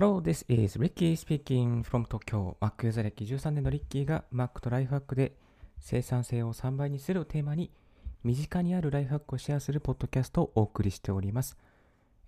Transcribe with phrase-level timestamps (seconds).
[0.00, 2.54] Hello, this is Ricky speaking from Tokyo.
[2.60, 5.32] Mac ユーザー歴13年のリッキーが Mac とライフハックで
[5.80, 7.72] 生産性を3倍にするをテーマに
[8.22, 11.58] 身近にあるライフハックをシェアするポッドキャストをお送りしております。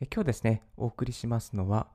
[0.00, 1.86] え今日ですね、お送りしますのは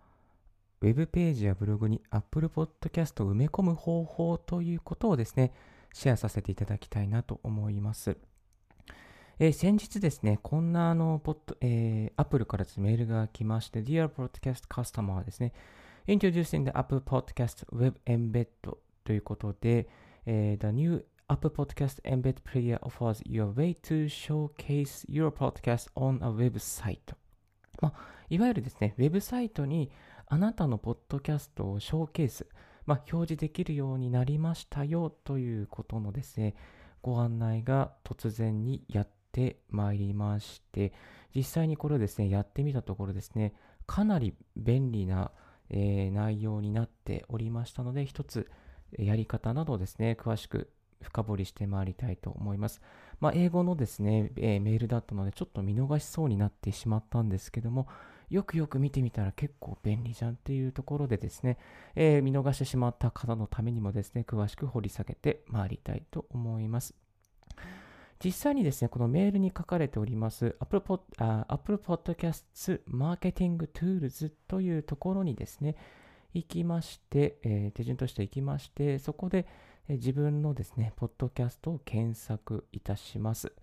[0.81, 5.51] Web ページやブログに Apple Podcast を埋め込む方法ということをですね、
[5.91, 8.15] シェアさせていただきたいなと思います。
[9.37, 15.51] えー、先日ですね、こんなあのポッド、えー、Apple からメールが来まして、Dear Podcast Customer ですね、
[16.07, 18.47] Introducing the Apple Podcast Web Embed
[19.03, 19.89] ということで、
[20.25, 26.29] えー、The new Apple Podcast Embed Player offers you a way to showcase your podcast on a
[26.29, 26.99] website.
[27.81, 27.93] まあ、
[28.29, 29.91] いわゆるですね、ウェブサイトに
[30.27, 32.47] あなたのポッドキャストをショーケース、
[32.85, 36.55] まあ、表示できるようになりましたよということのですね、
[37.01, 40.93] ご案内が突然にやってまいりまして、
[41.35, 43.53] 実際にこれをですね、やってみたところですね、
[43.85, 45.31] かなり便利な、
[45.69, 48.49] えー、内容になっておりましたので、一つ
[48.97, 52.81] やり方などをですね、詳しく深掘りしてまいりたいと思います。
[53.19, 57.87] まあ、英語のですね、えー、メールだったので、ちょっと見逃しそうになってしまったんですけども、
[58.29, 61.57] よくよく見てみたら結構便利じゃんっていうところでですね、
[61.95, 67.04] えー、見逃してしまった方のためにもですね、詳しく掘り下げてまいりたいと思います。
[68.25, 71.01] 実際にですね、このメールに書かれております Apple, Pod
[71.47, 75.75] Apple Podcasts Marketing Tools というところにですね、
[76.33, 79.45] 行きまして、えー、手順として行きまして、そこで、
[79.87, 83.53] えー、自分のですね、ポッドキャストを検索いたします。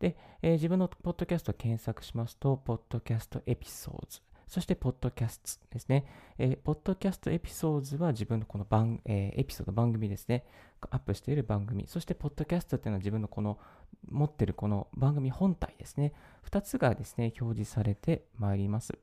[0.00, 6.04] で、えー、自分のポッドキャストを検索しますと、ポッドキャストエピソーズそして、ポッドキャストですね。
[6.36, 10.44] えー、ポッドキャストエピソードは自分のこの番、えー、エピソード、番組ですね。
[10.90, 11.86] アップしている番組。
[11.86, 13.60] そして、ポッドキャストっていうのは自分のこの
[14.08, 16.14] 持ってるこの番組本体ですね。
[16.50, 18.98] 2つがですね、表示されてまいります。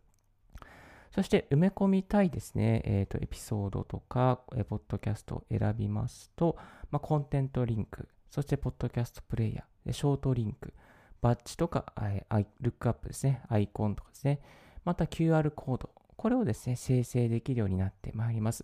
[1.12, 6.58] そして、埋め込みたいですね、えーと、エピソードとか、えー、ポッドキャストを選びますと、
[6.92, 10.74] まあ、コンテントリンク、そして、ポッドキャストプレイヤー、ショートリンク、
[11.22, 14.42] バッジとか、えー、ルックアップですね、アイコンとかですね、
[14.88, 18.64] また QR コード、これをですね、生成できるようになってまいります。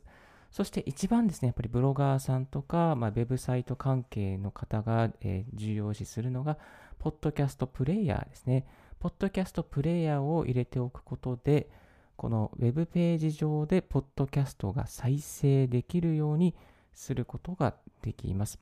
[0.52, 6.58] そして一番ですね、やっぱりブロガーさんとか、まあ、ウェブサイト関係の方が、えー、重要視するのが、
[6.98, 8.66] ポッドキャストプレイヤーですね。
[9.02, 11.70] ポッドキャストプレイヤーを入れておくことで、
[12.16, 16.56] このウェブページ上でポッドキャストが再生できるように
[16.94, 18.60] することができます。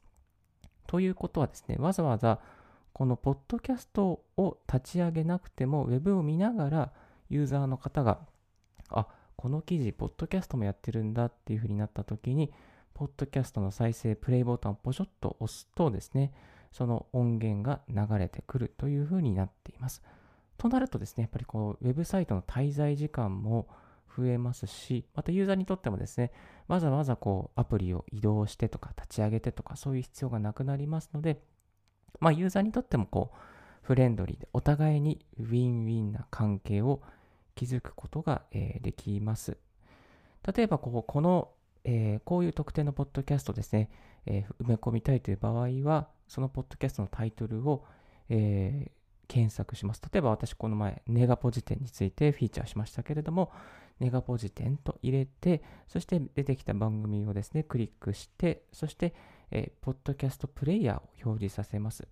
[0.87, 2.39] ということはですね、わざわざ
[2.91, 6.91] このポッドキャストを立ち上げなくても、ウェブを見ながら
[7.31, 8.19] ユーザーの方が、
[8.89, 12.51] あ、この記事、ポッドキャストもやってるんだっていうふうになった時に、
[12.93, 16.33] ポッドキャストの再生、プレイボタンをポチョッと押すとですね、
[16.73, 20.03] その音源が流れてくるというふうになっています。
[20.57, 23.69] となるとですね、やっぱりこう、ウェブサイトの滞在時間も
[24.15, 26.33] 増えますし、またユーザーにとってもですね、
[26.67, 31.41] わざわざこう、アプリを移動してとか、立ち上げてとか、そういう必要がなくなりますので、
[32.19, 33.37] まあ、ユーザーにとってもこう、
[33.81, 37.01] フレンドリーでお互いにウィンウィンな関係を
[37.67, 39.57] 築くことが、えー、できます。
[40.55, 41.49] 例えばここ、この、
[41.83, 43.89] えー、こういう特定のポッドキャストですね、
[44.25, 47.85] えー、埋め込みたいという場合は、そのポッドキャストのタイトルを、
[48.29, 48.91] え、
[49.27, 50.01] 検索します。
[50.11, 53.51] 例えば私この前、ネガポジテンについてフィーチャーしましたけれども、
[54.01, 59.13] ネガポジテンと入れて、そして出てきた番組をですね、クリックして、そして、
[59.51, 62.07] えー、ポッドキャストプレイヤーを表示させます。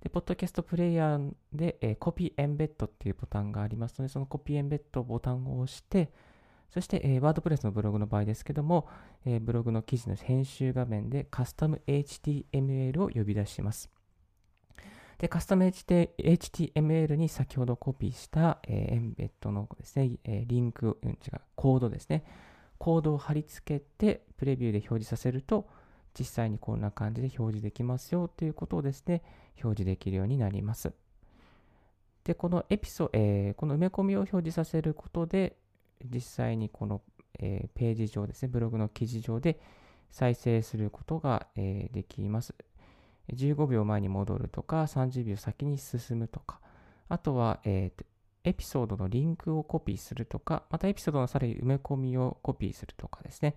[0.00, 6.12] で、ポッドキャストプレイヤーで、えー、コピーエンベッドっていうボタンがありますので、そのコピーエンベッドボタンを押して、
[6.70, 8.88] そして、えー、ワードプレスのブログの場合ですけども、
[9.24, 13.90] えー、ブログの記事の編集画面でカスタム HTML を呼び出します。
[15.18, 22.24] で、カスタム HTML に先ほどコピーした、えー、エンベッドのですね、え、リンク、うん、違う、コードですね。
[22.78, 25.68] コードを貼り付けて、プレビューで表示させると、
[26.18, 29.22] 実際にこんな感じで表示できますよということをですね、
[29.62, 30.92] 表示できるようになります。
[32.24, 35.56] で、このエピソ、えー、この埋め込みを表示させることで、
[36.04, 37.02] 実際にこの、
[37.38, 39.60] え、ページ上ですね、ブログの記事上で
[40.10, 42.54] 再生することが、え、できます。
[43.32, 46.60] 15秒前に戻るとか、30秒先に進むとか、
[47.08, 48.04] あとは、えー、
[48.44, 53.56] エピソードのリンクをコピーするとか、またエピソードのさらに埋め込みをコピーするとかですね。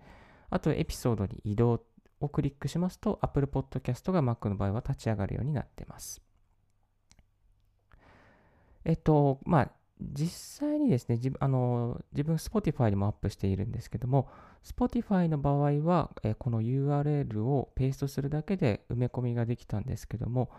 [0.50, 1.82] あと、エピソードに移動
[2.19, 6.21] をクリックしますと Apple Podcast が Mac の場合は立ち上がるようになっています。
[8.86, 9.71] えっと、まあ、
[10.01, 14.30] 実際にですね、自分、あの、自分 Spotify にもアップしているんですけども、
[14.63, 20.50] Spotify の場合は、えこの URL をペーストするだけで埋め込みができたんですけども、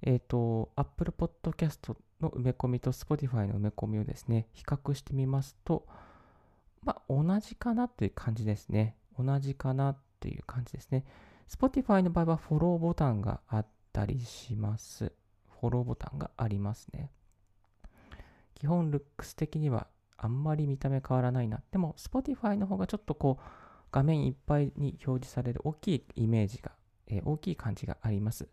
[0.00, 5.86] えっ、と、Apple Podcast の埋め込みと Spotify の埋め込みをですね、比較してみますと、
[6.82, 8.96] まあ、同じかなという感じですね。
[9.18, 11.04] 同じかなという感じですね。
[11.50, 15.12] Spotify の場合はフォローボタンがあったりします。
[15.60, 17.10] フォローボタンがありますね。
[18.54, 21.60] 基本、ルックス的にはあんまり見た目変わらないな。
[21.72, 23.44] でも、Spotify の方がちょっとこう、
[23.90, 26.70] 画面いっぱいに表示される大きいイメージが、
[27.08, 28.48] えー、大きい感じがあります。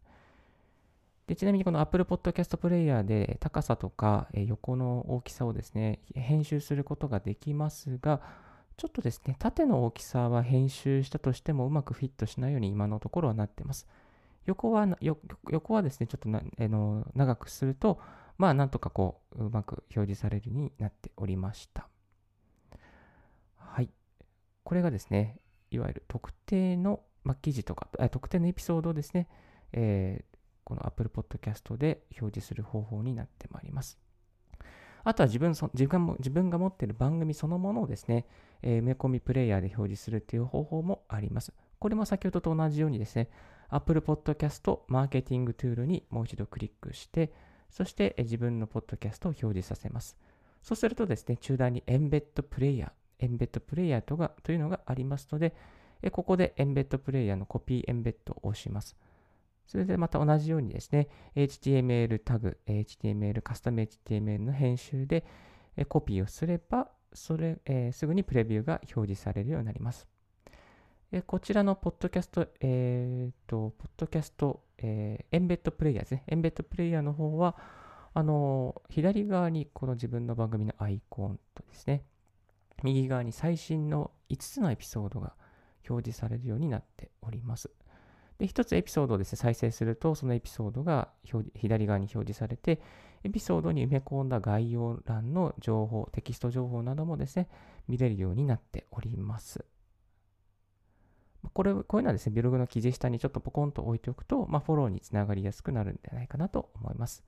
[1.28, 8.20] でちなみにこの Apple Podcast Player で高さとか、横の大きさをですね、編集することができますが、
[8.80, 13.86] ちょっとですね、縦の大きさは編集したとしてもうまくフィットしないように今のところはなってます。
[14.46, 18.00] 横は、横はですね、ちょっとな、あの長くすると、
[18.38, 21.90] まあなんとかこう、うまく表示されるようになっておりました。
[23.58, 23.90] はい。
[24.64, 25.42] これがですね、
[25.72, 29.28] いわゆる特定の、まあ、記事とか、特定のエピソードをですね、
[29.74, 34.00] えー、この Apple Podcast で表示する方法になってまいります。
[35.04, 38.26] あとは自分そ自分自分が持っている番組そのものをですね、
[38.62, 41.54] え、埋め込みプレイヤーで表示するっていう方法もあります。
[41.80, 43.30] これも先ほどと同じようにですね、
[43.70, 47.32] Apple Podcast マーケティングトゥールにもう一度クリックして、
[47.70, 50.18] そして自分のポッドキャストを表示させます。
[50.62, 55.54] そうするとですね、中段に Embed プレイヤー、Embed プレイヤーとがというのがありますので、
[56.12, 58.98] ここで Embed プレイヤーのコピー Embed を押します。
[59.70, 65.24] それでまた同じようにですね、HTML タグ、HTML、カスタム HTML の編集で
[65.88, 70.08] コピーをすれば、それ、えー、すぐにプレビューが表示されるようになります。
[71.12, 76.24] えこちらのポッドキャスト、えー、と、ポッドキャスト、えー、エンベッドプレイヤーですね。
[76.26, 77.56] エンベッドプレイヤーの方は、
[78.16, 82.06] あの左側にこの自分の番組のアイコンとですね、
[82.82, 85.36] 右側に最新の5つのエピソードが
[85.88, 87.70] 表示されるようになっております。
[88.40, 91.10] で、一つエピソードをですね、再生すると、そのエピソードが
[91.56, 92.82] 左側に表示されて、
[93.24, 97.50] エピソードに埋め込んだ概要欄の情報、テキスト情報などもですね、
[97.88, 99.66] 見れるようになっております。
[101.54, 107.24] これ、こういうのはですね、ブログの記事下にちょっとポコンと置いておくと、まあ、フォローにつながりやすくなるんじゃないかなと思います。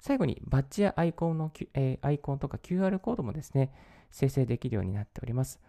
[0.00, 3.72] 最後に、バッジやアイコンの、えー、アイコンとか QR コードもですね、
[4.10, 5.60] 生成できるようになっております。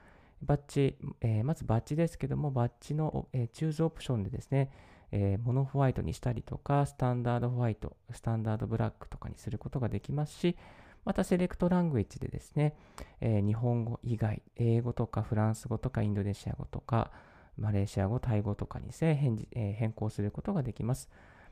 [0.41, 4.71] バッジ、えー、まずバッジですけども、バッジの、えー、チューズオプションでですね、
[5.11, 10.57] えー、モノホワイトにしたりとか、スタンダードホワイト、スタンダードブラックとかにすることができますし、
[11.05, 12.75] またセレクトラングエッジでですね、
[13.21, 17.11] え、日本語以外、英語とかフランス語とかインドネシア語とか、
[17.57, 21.09] マレーシア語、タイ語とかにですね、変,、え、変更することができます。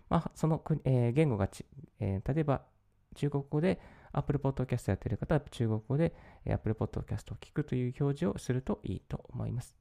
[0.10, 1.66] まあ、その、え、言語がち、
[2.00, 2.64] え、例えば
[3.14, 3.80] 中国語で
[4.14, 6.14] Apple Podcast やってる方は中国語で
[6.48, 9.76] Apple Podcast を聞くという表示をするといいと思います。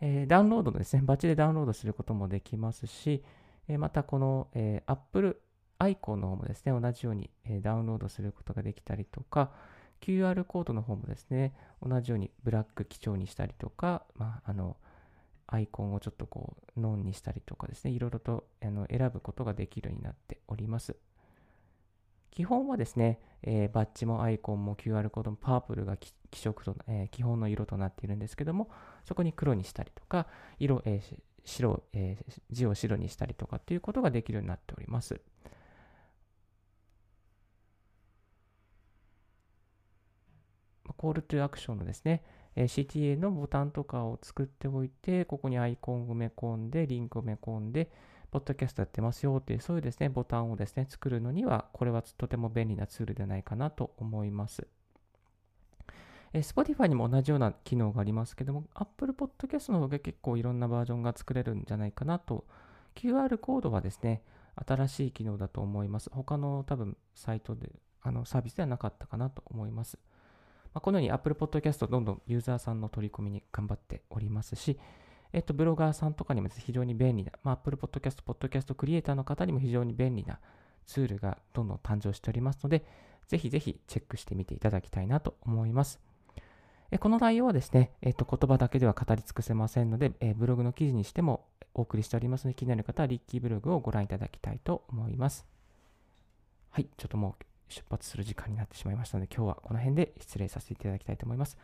[0.00, 3.24] えー、ダウンロードのですね、バッチでダウンロードすることもできますし、
[3.68, 5.40] えー、またこの、えー、Apple
[5.78, 9.52] アイコンの方もですね、同じように、えダウンロードすることができたりとか、
[10.00, 14.76] QR コードの方もですね、同じようにブラック基調にしたりとか、まあ、あの、
[15.46, 20.96] アイコンをちょっとこう、ノンにしたりとかですね、いろいろとあの選ぶことができるようになっております。
[22.36, 28.68] 基本はですね、えー、バッジもアイコンも QR コードもパープルが基色と、えー、基本の色となっているんですけども、
[29.06, 30.26] そこに黒にしたりとか、
[30.58, 35.18] 色、えー、白、えー、字を白にしたりとかっていうことができるようになっております。
[40.98, 42.22] コールトゥアクションのですね、
[42.54, 47.90] CTA のボタンとかを作っておいて、ここにアイコンを埋め込んで、リンクを埋め込んで、
[48.36, 54.66] ポッドキャストやってますよっていう、そういうですね、ボタンをですね、作るのには、これはとても便利なツールではないかなと思います。
[56.34, 62.44] え Spotify にも同じような機能がありますけども、Apple Podcast の方が結構いろんなバージョンが作れるんじゃないかなと。
[62.94, 64.22] QR コードはですね、
[64.66, 66.10] 新しい機能だと思います。
[66.12, 69.98] 他の多分サイトで、あのサービスではなかったかなと思います。
[70.74, 74.78] まあ、このように Apple Podcast どんどんユーザーさんの取り込みに頑張っておりますし、
[75.36, 80.38] えっと、ブロガーさんとかにも非常に便利な、まあ、Apple Podcast、Podcast クリエイターの方にも非常に便利な
[80.86, 82.86] ツールがどんどん誕生しておりますので、
[83.28, 86.00] ぜひぜひチェックしてみていただきたいなと思います。
[86.90, 95.44] えこの内容はですね、えっと、言葉だけでは語り尽くせませんので、えブログの記事にしてもお送りしておりますので、気になる方はリッキーブログをご覧いただきたいと思います。
[96.70, 101.58] はい、ちょっともう出発する時間になってしまいましたので、今日はこの辺で失礼させていただきたいと思います。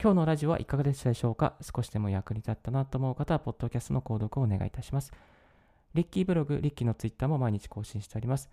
[0.00, 1.56] 今日のラジオはいかがでしたでしょうか？
[1.60, 5.12] 少しでも役に立ったなと思う方は、ポッドキャストの購読をお願いいたします。
[5.94, 8.48] リッキーブログ、リッキーのツイッターも毎日更新しております。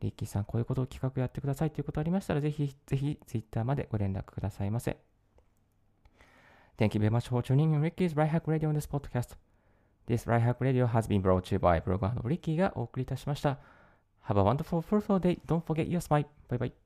[0.00, 4.96] リッキーさん、こういうことを企画やってくださいということありましたら、ぜひ、ぜひ、ツイッターまでご連絡くださいませ。
[6.78, 9.36] Thank you very much for tuning in Ricky's Right Hack Radio on this podcast.
[10.06, 13.58] This Right Hack Radio has been brought to you by ブロガーのリッキーがお送りいたしました。
[14.28, 15.40] Have a wonderful, fruitful day.
[15.46, 16.26] Don't forget your smile.
[16.48, 16.83] Bye bye.